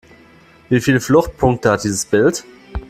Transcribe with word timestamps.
Wie 0.69 0.81
viele 0.81 0.99
Fluchtpunkte 0.99 1.69
hat 1.69 1.83
dieses 1.83 2.07
Bild? 2.07 2.43